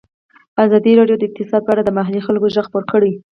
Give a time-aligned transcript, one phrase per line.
[0.65, 3.11] ازادي راډیو د اقتصاد په اړه د محلي خلکو غږ خپور کړی.